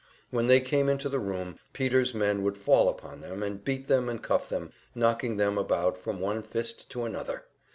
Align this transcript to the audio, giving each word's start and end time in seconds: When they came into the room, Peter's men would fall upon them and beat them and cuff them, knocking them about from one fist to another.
When 0.31 0.47
they 0.47 0.59
came 0.59 0.89
into 0.89 1.09
the 1.09 1.19
room, 1.19 1.59
Peter's 1.73 2.15
men 2.15 2.41
would 2.41 2.57
fall 2.57 2.89
upon 2.89 3.21
them 3.21 3.43
and 3.43 3.63
beat 3.63 3.87
them 3.87 4.09
and 4.09 4.19
cuff 4.19 4.49
them, 4.49 4.71
knocking 4.95 5.37
them 5.37 5.59
about 5.59 5.95
from 5.95 6.19
one 6.19 6.41
fist 6.41 6.89
to 6.89 7.03
another. 7.03 7.45